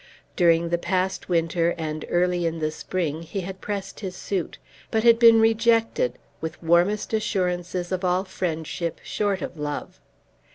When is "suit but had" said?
4.15-5.19